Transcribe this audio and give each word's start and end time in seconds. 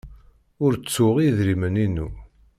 Ur 0.63 0.73
ttuɣ 0.77 1.15
idrimen-inu. 1.27 2.07